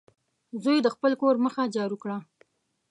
زوی 0.63 0.77
د 0.83 0.87
خپل 0.95 1.11
کور 1.21 1.35
مخه 1.45 1.63
جارو 1.75 1.97
کړه. 2.03 2.17